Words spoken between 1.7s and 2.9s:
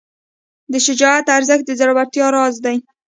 زړورتیا راز دی.